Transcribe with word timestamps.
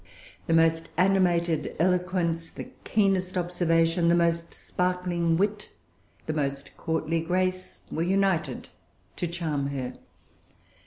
The 0.47 0.55
most 0.55 0.89
animated 0.97 1.75
eloquence, 1.77 2.49
the 2.49 2.71
keenest 2.85 3.37
observation, 3.37 4.09
the 4.09 4.15
most 4.15 4.51
sparkling 4.51 5.37
wit, 5.37 5.69
the 6.25 6.33
most 6.33 6.75
courtly 6.75 7.21
grace, 7.21 7.83
were 7.91 8.01
united 8.01 8.69
to 9.17 9.27
charm 9.27 9.67
her. 9.67 9.93